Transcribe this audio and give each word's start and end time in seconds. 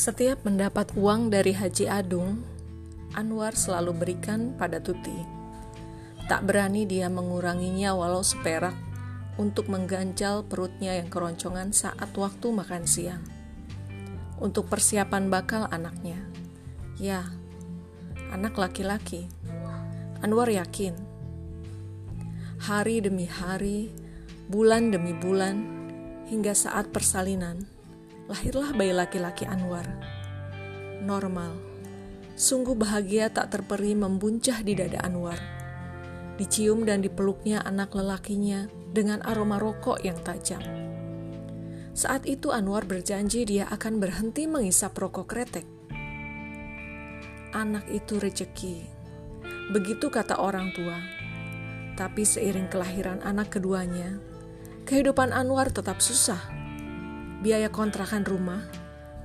Setiap 0.00 0.48
mendapat 0.48 0.96
uang 0.96 1.28
dari 1.28 1.52
Haji 1.52 1.84
Adung, 1.84 2.40
Anwar 3.12 3.52
selalu 3.52 3.92
berikan 3.92 4.56
pada 4.56 4.80
Tuti. 4.80 5.12
Tak 6.24 6.48
berani 6.48 6.88
dia 6.88 7.12
menguranginya 7.12 7.92
walau 7.92 8.24
seperak 8.24 8.72
untuk 9.36 9.68
mengganjal 9.68 10.48
perutnya 10.48 10.96
yang 10.96 11.12
keroncongan 11.12 11.76
saat 11.76 12.08
waktu 12.16 12.48
makan 12.48 12.88
siang. 12.88 13.20
Untuk 14.40 14.72
persiapan 14.72 15.28
bakal 15.28 15.68
anaknya. 15.68 16.16
Ya, 16.96 17.28
anak 18.32 18.56
laki-laki. 18.56 19.28
Anwar 20.24 20.48
yakin. 20.48 20.96
Hari 22.56 23.04
demi 23.04 23.28
hari, 23.28 23.92
bulan 24.48 24.96
demi 24.96 25.12
bulan, 25.12 25.60
hingga 26.32 26.56
saat 26.56 26.88
persalinan, 26.88 27.68
lahirlah 28.30 28.70
bayi 28.78 28.94
laki-laki 28.94 29.42
Anwar. 29.42 29.82
Normal, 31.02 31.58
sungguh 32.38 32.78
bahagia 32.78 33.26
tak 33.26 33.50
terperi 33.50 33.98
membuncah 33.98 34.62
di 34.62 34.78
dada 34.78 35.02
Anwar. 35.02 35.36
Dicium 36.38 36.86
dan 36.86 37.02
dipeluknya 37.02 37.60
anak 37.66 37.90
lelakinya 37.92 38.70
dengan 38.94 39.18
aroma 39.26 39.58
rokok 39.58 40.06
yang 40.06 40.16
tajam. 40.22 40.62
Saat 41.90 42.30
itu 42.30 42.54
Anwar 42.54 42.86
berjanji 42.86 43.42
dia 43.42 43.66
akan 43.66 43.98
berhenti 43.98 44.46
mengisap 44.46 44.94
rokok 44.94 45.26
kretek. 45.26 45.66
Anak 47.50 47.90
itu 47.90 48.14
rejeki, 48.22 48.86
begitu 49.74 50.06
kata 50.06 50.38
orang 50.38 50.70
tua. 50.70 51.02
Tapi 51.98 52.22
seiring 52.22 52.70
kelahiran 52.70 53.18
anak 53.26 53.58
keduanya, 53.58 54.22
kehidupan 54.86 55.34
Anwar 55.34 55.74
tetap 55.74 55.98
susah 55.98 56.60
biaya 57.40 57.72
kontrakan 57.72 58.24
rumah, 58.28 58.60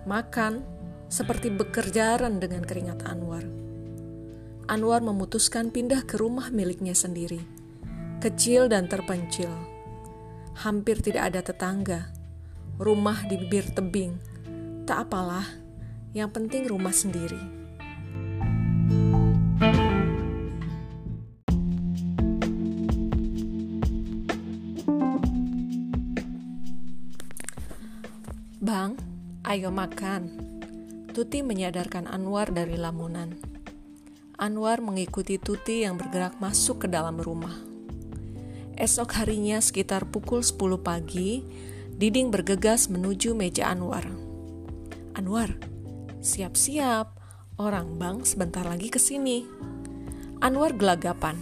makan, 0.08 0.64
seperti 1.12 1.52
bekerjaan 1.54 2.40
dengan 2.40 2.64
keringat 2.64 3.04
Anwar. 3.06 3.44
Anwar 4.66 5.04
memutuskan 5.06 5.70
pindah 5.70 6.08
ke 6.10 6.18
rumah 6.18 6.50
miliknya 6.50 6.98
sendiri, 6.98 7.44
kecil 8.24 8.72
dan 8.72 8.90
terpencil. 8.90 9.52
Hampir 10.56 11.04
tidak 11.04 11.36
ada 11.36 11.44
tetangga, 11.44 12.10
rumah 12.80 13.28
di 13.28 13.36
bibir 13.36 13.68
tebing. 13.76 14.18
Tak 14.88 15.12
apalah, 15.12 15.46
yang 16.16 16.32
penting 16.32 16.66
rumah 16.66 16.96
sendiri. 16.96 17.65
Bang, 28.66 28.98
ayo 29.46 29.70
makan. 29.70 30.42
Tuti 31.14 31.46
menyadarkan 31.46 32.10
Anwar 32.10 32.50
dari 32.50 32.82
lamunan. 32.82 33.38
Anwar 34.42 34.82
mengikuti 34.82 35.38
Tuti 35.38 35.86
yang 35.86 36.02
bergerak 36.02 36.42
masuk 36.42 36.82
ke 36.82 36.88
dalam 36.90 37.22
rumah. 37.22 37.54
Esok 38.74 39.22
harinya 39.22 39.62
sekitar 39.62 40.10
pukul 40.10 40.42
10 40.42 40.82
pagi, 40.82 41.46
Diding 41.94 42.34
bergegas 42.34 42.90
menuju 42.90 43.38
meja 43.38 43.70
Anwar. 43.70 44.10
Anwar, 45.14 45.62
siap-siap, 46.26 47.14
orang 47.62 48.02
bang 48.02 48.26
sebentar 48.26 48.66
lagi 48.66 48.90
ke 48.90 48.98
sini. 48.98 49.46
Anwar 50.42 50.74
gelagapan. 50.74 51.38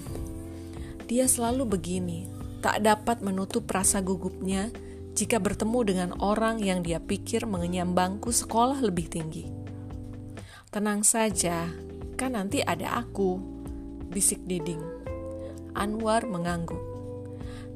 Dia 1.08 1.32
selalu 1.32 1.72
begini, 1.72 2.28
tak 2.60 2.84
dapat 2.84 3.24
menutup 3.24 3.64
rasa 3.72 4.04
gugupnya 4.04 4.76
jika 5.14 5.38
bertemu 5.38 5.80
dengan 5.86 6.10
orang 6.18 6.58
yang 6.58 6.82
dia 6.82 6.98
pikir 6.98 7.46
mengenyam 7.46 7.94
bangku 7.94 8.34
sekolah 8.34 8.82
lebih 8.82 9.10
tinggi. 9.10 9.46
Tenang 10.74 11.06
saja, 11.06 11.70
kan 12.18 12.34
nanti 12.34 12.66
ada 12.66 12.98
aku, 12.98 13.38
bisik 14.10 14.42
Diding. 14.50 14.82
Anwar 15.78 16.26
mengangguk. 16.26 16.82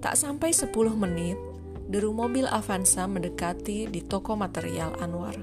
Tak 0.02 0.18
sampai 0.18 0.50
10 0.50 0.74
menit, 0.98 1.38
deru 1.90 2.10
mobil 2.10 2.50
Avanza 2.50 3.06
mendekati 3.06 3.86
di 3.86 4.02
toko 4.02 4.34
material 4.34 4.98
Anwar. 4.98 5.38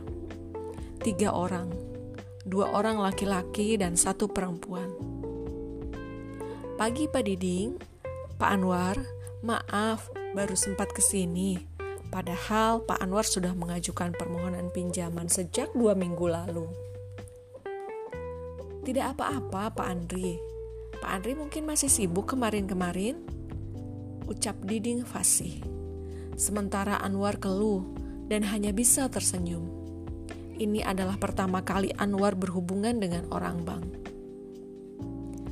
Tiga 0.98 1.30
orang, 1.30 1.70
dua 2.42 2.74
orang 2.74 2.98
laki-laki 2.98 3.78
dan 3.78 3.94
satu 3.94 4.26
perempuan. 4.26 4.90
Pagi 6.74 7.06
Pak 7.06 7.22
Diding, 7.22 7.78
Pak 8.34 8.50
Anwar, 8.50 8.98
maaf 9.46 10.10
baru 10.34 10.58
sempat 10.58 10.90
ke 10.90 10.98
sini. 10.98 11.73
Padahal 12.14 12.86
Pak 12.86 13.02
Anwar 13.02 13.26
sudah 13.26 13.50
mengajukan 13.58 14.14
permohonan 14.14 14.70
pinjaman 14.70 15.26
sejak 15.26 15.74
dua 15.74 15.98
minggu 15.98 16.30
lalu. 16.30 16.70
Tidak 18.86 19.18
apa-apa 19.18 19.74
Pak 19.74 19.82
Andri. 19.82 20.38
Pak 21.02 21.10
Andri 21.10 21.34
mungkin 21.34 21.66
masih 21.66 21.90
sibuk 21.90 22.30
kemarin-kemarin. 22.30 23.18
Ucap 24.30 24.54
Diding 24.62 25.02
fasih. 25.02 25.58
Sementara 26.38 27.02
Anwar 27.02 27.42
keluh 27.42 27.82
dan 28.30 28.46
hanya 28.46 28.70
bisa 28.70 29.10
tersenyum. 29.10 29.66
Ini 30.54 30.86
adalah 30.86 31.18
pertama 31.18 31.66
kali 31.66 31.90
Anwar 31.98 32.38
berhubungan 32.38 32.94
dengan 32.94 33.26
orang 33.34 33.66
bank. 33.66 33.90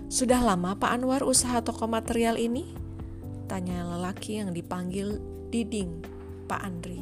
Sudah 0.06 0.38
lama 0.38 0.78
Pak 0.78 0.94
Anwar 0.94 1.26
usaha 1.26 1.58
toko 1.58 1.90
material 1.90 2.38
ini? 2.38 2.70
Tanya 3.50 3.82
lelaki 3.82 4.38
yang 4.38 4.54
dipanggil 4.54 5.18
Diding 5.50 6.21
Pak 6.44 6.60
Andri. 6.60 7.00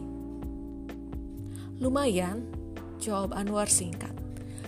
Lumayan, 1.80 2.44
jawab 3.00 3.32
Anwar 3.32 3.72
singkat, 3.72 4.12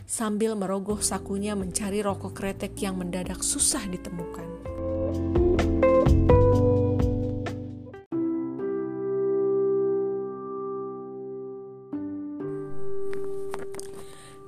sambil 0.09 0.57
merogoh 0.57 1.05
sakunya 1.05 1.53
mencari 1.53 2.01
rokok 2.01 2.33
kretek 2.33 2.73
yang 2.81 2.97
mendadak 2.97 3.45
susah 3.45 3.85
ditemukan. 3.85 4.49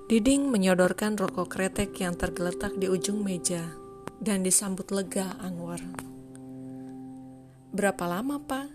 Diding 0.05 0.53
menyodorkan 0.53 1.17
rokok 1.17 1.49
kretek 1.49 1.97
yang 1.99 2.15
tergeletak 2.15 2.77
di 2.77 2.93
ujung 2.93 3.25
meja 3.25 3.73
dan 4.21 4.45
disambut 4.45 4.93
lega 4.93 5.33
Anwar. 5.41 5.81
Berapa 7.75 8.05
lama, 8.07 8.39
Pak? 8.39 8.74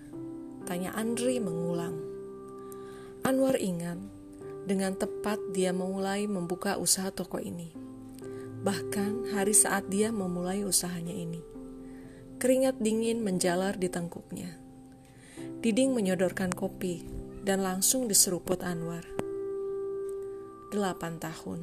Tanya 0.70 0.94
Andri 0.94 1.42
mengulang. 1.42 1.98
Anwar 3.26 3.58
ingat, 3.58 3.98
dengan 4.70 4.94
tepat 4.94 5.42
dia 5.50 5.74
memulai 5.74 6.30
membuka 6.30 6.78
usaha 6.78 7.10
toko 7.10 7.42
ini. 7.42 7.74
Bahkan 8.62 9.34
hari 9.34 9.58
saat 9.58 9.90
dia 9.90 10.14
memulai 10.14 10.62
usahanya 10.62 11.10
ini. 11.10 11.42
Keringat 12.38 12.78
dingin 12.78 13.26
menjalar 13.26 13.82
di 13.82 13.90
tengkuknya. 13.90 14.62
Diding 15.66 15.90
menyodorkan 15.90 16.54
kopi 16.54 17.02
dan 17.42 17.66
langsung 17.66 18.06
diseruput 18.06 18.62
Anwar. 18.62 19.10
Delapan 20.70 21.18
tahun. 21.18 21.62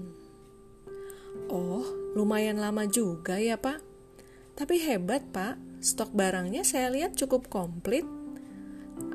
Oh, 1.47 1.87
lumayan 2.19 2.59
lama 2.59 2.91
juga 2.91 3.39
ya 3.39 3.55
pak. 3.55 3.79
Tapi 4.59 4.83
hebat 4.83 5.23
pak, 5.31 5.63
stok 5.79 6.11
barangnya 6.11 6.67
saya 6.67 6.91
lihat 6.91 7.15
cukup 7.15 7.47
komplit. 7.47 8.16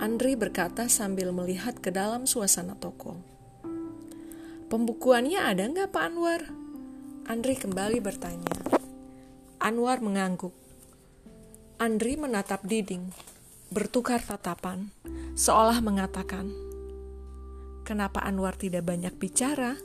Andri 0.01 0.33
berkata 0.37 0.89
sambil 0.89 1.33
melihat 1.33 1.77
ke 1.77 1.93
dalam 1.93 2.29
suasana 2.29 2.77
toko. 2.77 3.17
Pembukuannya 4.69 5.41
ada 5.41 5.67
nggak 5.67 5.89
Pak 5.93 6.03
Anwar? 6.05 6.41
Andri 7.29 7.53
kembali 7.57 8.01
bertanya. 8.01 8.49
Anwar 9.61 10.01
mengangguk. 10.01 10.53
Andri 11.81 12.17
menatap 12.17 12.65
Diding, 12.65 13.09
bertukar 13.69 14.21
tatapan, 14.21 14.89
seolah 15.33 15.81
mengatakan, 15.81 16.49
Kenapa 17.81 18.21
Anwar 18.21 18.53
tidak 18.57 18.85
banyak 18.85 19.17
bicara? 19.17 19.77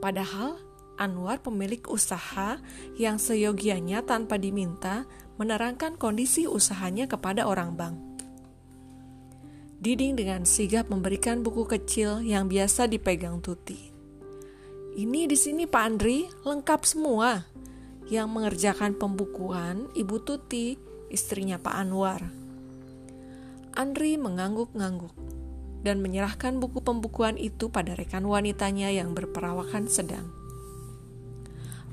Padahal 0.00 0.56
Anwar 0.94 1.42
pemilik 1.42 1.82
usaha 1.90 2.62
yang 2.94 3.18
seyogianya 3.18 4.06
tanpa 4.06 4.38
diminta 4.38 5.04
menerangkan 5.36 5.98
kondisi 5.98 6.46
usahanya 6.46 7.10
kepada 7.10 7.50
orang 7.50 7.74
bank. 7.74 8.13
Diding 9.84 10.16
dengan 10.16 10.48
sigap 10.48 10.88
memberikan 10.88 11.44
buku 11.44 11.68
kecil 11.68 12.24
yang 12.24 12.48
biasa 12.48 12.88
dipegang 12.88 13.44
Tuti. 13.44 13.92
Ini 14.96 15.28
di 15.28 15.36
sini 15.36 15.68
Pak 15.68 15.82
Andri, 15.84 16.24
lengkap 16.40 16.88
semua. 16.88 17.44
Yang 18.08 18.28
mengerjakan 18.32 18.96
pembukuan 18.96 19.92
Ibu 19.92 20.24
Tuti, 20.24 20.80
istrinya 21.12 21.60
Pak 21.60 21.76
Anwar. 21.76 22.32
Andri 23.76 24.16
mengangguk-ngangguk 24.16 25.12
dan 25.84 26.00
menyerahkan 26.00 26.56
buku 26.64 26.80
pembukuan 26.80 27.36
itu 27.36 27.68
pada 27.68 27.92
rekan 27.92 28.24
wanitanya 28.24 28.88
yang 28.88 29.12
berperawakan 29.12 29.84
sedang. 29.84 30.32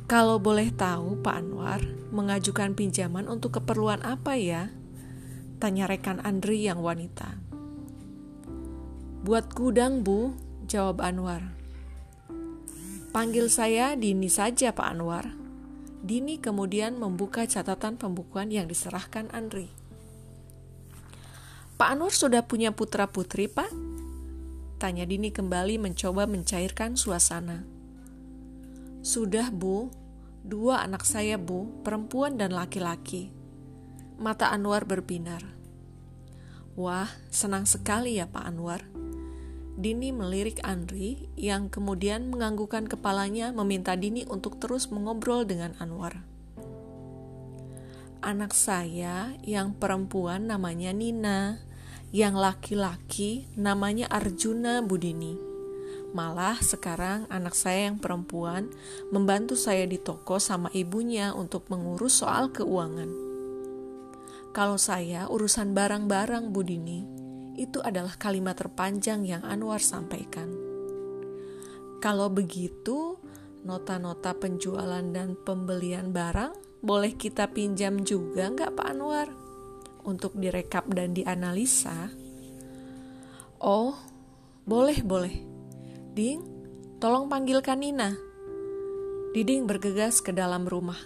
Kalau 0.08 0.40
boleh 0.40 0.72
tahu, 0.72 1.20
Pak 1.20 1.36
Anwar 1.44 1.84
mengajukan 2.16 2.72
pinjaman 2.72 3.28
untuk 3.28 3.60
keperluan 3.60 4.00
apa 4.00 4.40
ya? 4.40 4.72
Tanya 5.60 5.92
rekan 5.92 6.24
Andri 6.24 6.64
yang 6.64 6.80
wanita. 6.80 7.51
Buat 9.22 9.54
gudang, 9.54 10.02
Bu, 10.02 10.34
jawab 10.66 10.98
Anwar. 11.06 11.54
Panggil 13.14 13.54
saya 13.54 13.94
Dini 13.94 14.26
saja, 14.34 14.74
Pak 14.74 14.88
Anwar. 14.98 15.38
Dini 16.02 16.42
kemudian 16.42 16.98
membuka 16.98 17.46
catatan 17.46 18.02
pembukuan 18.02 18.50
yang 18.50 18.66
diserahkan 18.66 19.30
Andri. 19.30 19.70
Pak 21.78 21.86
Anwar 21.94 22.10
sudah 22.18 22.50
punya 22.50 22.74
putra-putri, 22.74 23.46
Pak? 23.46 23.70
Tanya 24.82 25.06
Dini 25.06 25.30
kembali 25.30 25.78
mencoba 25.78 26.26
mencairkan 26.26 26.98
suasana. 26.98 27.62
Sudah, 29.06 29.54
Bu. 29.54 29.94
Dua 30.42 30.82
anak 30.82 31.06
saya, 31.06 31.38
Bu, 31.38 31.70
perempuan 31.86 32.42
dan 32.42 32.58
laki-laki. 32.58 33.30
Mata 34.18 34.50
Anwar 34.50 34.90
berbinar. 34.90 35.46
Wah, 36.74 37.14
senang 37.30 37.70
sekali 37.70 38.18
ya 38.18 38.26
Pak 38.26 38.50
Anwar. 38.50 39.01
Dini 39.80 40.12
melirik 40.12 40.60
Andri 40.68 41.32
yang 41.40 41.72
kemudian 41.72 42.28
menganggukkan 42.28 42.92
kepalanya 42.92 43.56
meminta 43.56 43.96
Dini 43.96 44.28
untuk 44.28 44.60
terus 44.60 44.92
mengobrol 44.92 45.48
dengan 45.48 45.72
Anwar. 45.80 46.28
Anak 48.22 48.54
saya 48.54 49.34
yang 49.42 49.74
perempuan 49.74 50.52
namanya 50.52 50.94
Nina, 50.94 51.58
yang 52.12 52.36
laki-laki 52.36 53.48
namanya 53.56 54.12
Arjuna 54.12 54.84
Budini. 54.84 55.40
Malah 56.12 56.60
sekarang 56.60 57.24
anak 57.32 57.56
saya 57.56 57.88
yang 57.88 57.98
perempuan 57.98 58.68
membantu 59.16 59.56
saya 59.56 59.88
di 59.88 59.96
toko 59.96 60.44
sama 60.44 60.68
ibunya 60.76 61.32
untuk 61.32 61.72
mengurus 61.72 62.20
soal 62.20 62.52
keuangan. 62.52 63.08
Kalau 64.52 64.76
saya 64.76 65.32
urusan 65.32 65.72
barang-barang 65.72 66.52
Budini, 66.52 67.21
itu 67.62 67.78
adalah 67.86 68.18
kalimat 68.18 68.58
terpanjang 68.58 69.22
yang 69.22 69.46
Anwar 69.46 69.78
sampaikan. 69.78 70.50
Kalau 72.02 72.34
begitu, 72.34 73.22
nota-nota 73.62 74.34
penjualan 74.34 75.06
dan 75.14 75.38
pembelian 75.46 76.10
barang 76.10 76.82
boleh 76.82 77.14
kita 77.14 77.46
pinjam 77.54 78.02
juga 78.02 78.50
nggak 78.50 78.74
Pak 78.74 78.88
Anwar? 78.90 79.30
Untuk 80.02 80.34
direkap 80.34 80.90
dan 80.90 81.14
dianalisa? 81.14 82.10
Oh, 83.62 83.94
boleh-boleh. 84.66 85.46
Ding, 86.18 86.42
tolong 86.98 87.30
panggilkan 87.30 87.78
Nina. 87.78 88.18
Diding 89.38 89.70
bergegas 89.70 90.26
ke 90.26 90.34
dalam 90.34 90.66
rumah. 90.66 90.98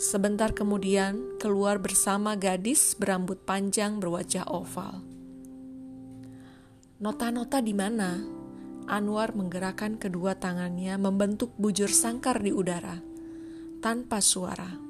Sebentar 0.00 0.56
kemudian 0.56 1.36
keluar 1.36 1.76
bersama 1.76 2.32
gadis 2.36 2.96
berambut 2.96 3.44
panjang 3.44 4.00
berwajah 4.00 4.48
oval. 4.48 5.15
Nota-nota 6.96 7.60
di 7.60 7.76
mana? 7.76 8.16
Anwar 8.88 9.36
menggerakkan 9.36 10.00
kedua 10.00 10.32
tangannya 10.32 10.96
membentuk 10.96 11.52
bujur 11.60 11.92
sangkar 11.92 12.40
di 12.40 12.56
udara, 12.56 12.96
tanpa 13.84 14.24
suara. 14.24 14.80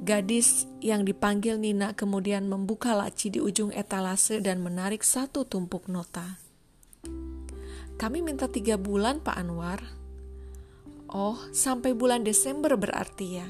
Gadis 0.00 0.64
yang 0.80 1.04
dipanggil 1.04 1.60
Nina 1.60 1.92
kemudian 1.92 2.48
membuka 2.48 2.96
laci 2.96 3.28
di 3.28 3.36
ujung 3.36 3.68
etalase 3.68 4.40
dan 4.40 4.64
menarik 4.64 5.04
satu 5.04 5.44
tumpuk 5.44 5.92
nota. 5.92 6.40
Kami 8.00 8.24
minta 8.24 8.48
tiga 8.48 8.80
bulan, 8.80 9.20
Pak 9.20 9.36
Anwar. 9.36 9.84
Oh, 11.12 11.36
sampai 11.52 11.92
bulan 11.92 12.24
Desember 12.24 12.80
berarti 12.80 13.26
ya. 13.28 13.48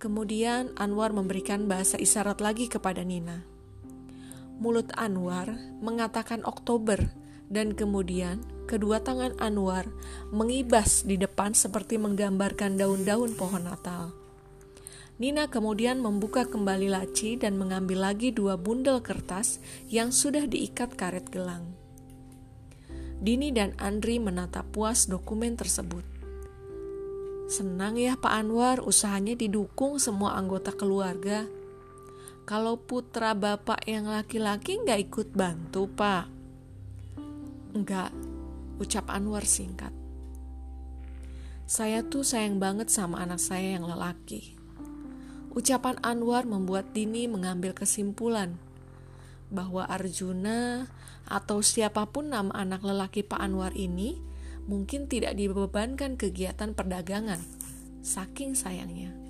Kemudian 0.00 0.72
Anwar 0.80 1.12
memberikan 1.12 1.68
bahasa 1.68 2.00
isyarat 2.00 2.40
lagi 2.40 2.72
kepada 2.72 3.04
Nina. 3.04 3.57
Mulut 4.58 4.90
Anwar 4.98 5.54
mengatakan 5.78 6.42
Oktober 6.42 6.98
dan 7.46 7.78
kemudian 7.78 8.42
kedua 8.66 8.98
tangan 8.98 9.38
Anwar 9.38 9.86
mengibas 10.34 11.06
di 11.06 11.14
depan 11.14 11.54
seperti 11.54 11.94
menggambarkan 11.94 12.74
daun-daun 12.74 13.38
pohon 13.38 13.62
Natal. 13.62 14.10
Nina 15.18 15.50
kemudian 15.50 15.98
membuka 16.02 16.46
kembali 16.46 16.90
laci 16.90 17.38
dan 17.38 17.58
mengambil 17.58 18.10
lagi 18.10 18.30
dua 18.30 18.54
bundel 18.54 19.02
kertas 19.02 19.62
yang 19.90 20.14
sudah 20.14 20.46
diikat 20.46 20.94
karet 20.94 21.26
gelang. 21.30 21.74
Dini 23.18 23.50
dan 23.50 23.74
Andri 23.82 24.22
menatap 24.22 24.70
puas 24.70 25.10
dokumen 25.10 25.58
tersebut. 25.58 26.06
Senang 27.50 27.98
ya 27.98 28.14
Pak 28.14 28.30
Anwar, 28.30 28.78
usahanya 28.78 29.34
didukung 29.34 29.98
semua 29.98 30.38
anggota 30.38 30.70
keluarga. 30.70 31.50
Kalau 32.48 32.80
putra 32.80 33.36
bapak 33.36 33.84
yang 33.84 34.08
laki-laki 34.08 34.80
nggak 34.80 35.12
ikut 35.12 35.28
bantu, 35.36 35.84
Pak? 35.84 36.32
Enggak, 37.76 38.08
ucap 38.80 39.04
Anwar 39.12 39.44
singkat. 39.44 39.92
Saya 41.68 42.00
tuh 42.08 42.24
sayang 42.24 42.56
banget 42.56 42.88
sama 42.88 43.20
anak 43.20 43.36
saya 43.36 43.76
yang 43.76 43.84
lelaki. 43.84 44.56
Ucapan 45.52 46.00
Anwar 46.00 46.48
membuat 46.48 46.96
Dini 46.96 47.28
mengambil 47.28 47.76
kesimpulan 47.76 48.56
bahwa 49.52 49.84
Arjuna 49.84 50.88
atau 51.28 51.60
siapa 51.60 52.08
pun 52.08 52.32
nama 52.32 52.48
anak 52.56 52.80
lelaki 52.80 53.28
Pak 53.28 53.44
Anwar 53.44 53.76
ini 53.76 54.16
mungkin 54.64 55.04
tidak 55.04 55.36
dibebankan 55.36 56.16
kegiatan 56.16 56.72
perdagangan, 56.72 57.44
saking 58.00 58.56
sayangnya. 58.56 59.27